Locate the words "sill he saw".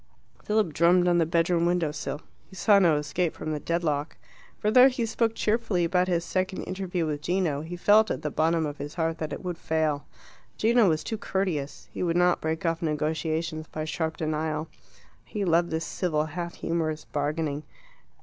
1.91-2.79